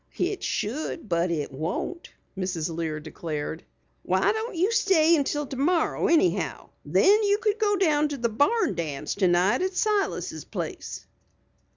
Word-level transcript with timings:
"It 0.17 0.41
should, 0.41 1.07
but 1.07 1.29
it 1.29 1.51
won't," 1.51 2.09
Mrs. 2.35 2.75
Lear 2.75 2.99
declared. 2.99 3.63
"Why 4.01 4.31
don't 4.31 4.55
you 4.55 4.71
stay 4.71 5.15
until 5.15 5.45
tomorror 5.45 6.11
anyhow? 6.11 6.69
Then 6.83 7.21
you 7.21 7.37
could 7.37 7.59
go 7.59 7.75
to 8.07 8.17
the 8.17 8.27
barn 8.27 8.73
dance 8.73 9.13
tonight 9.13 9.61
at 9.61 9.75
Silas' 9.75 10.43
place." 10.43 11.05